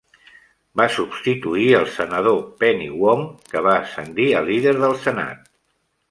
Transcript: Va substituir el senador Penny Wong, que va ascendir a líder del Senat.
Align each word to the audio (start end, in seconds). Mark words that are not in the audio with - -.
Va 0.79 0.85
substituir 0.93 1.67
el 1.79 1.83
senador 1.97 2.39
Penny 2.63 2.87
Wong, 3.01 3.21
que 3.51 3.61
va 3.67 3.75
ascendir 3.81 4.25
a 4.39 4.41
líder 4.47 4.73
del 4.85 4.97
Senat. 5.03 5.45